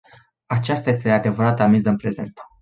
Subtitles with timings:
[0.47, 2.33] Aceasta este adevărata miză în prezent.